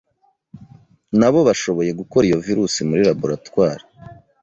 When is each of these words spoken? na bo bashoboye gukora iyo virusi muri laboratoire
na 1.19 1.27
bo 1.33 1.39
bashoboye 1.47 1.91
gukora 1.99 2.23
iyo 2.29 2.39
virusi 2.47 2.79
muri 2.89 3.01
laboratoire 3.09 3.83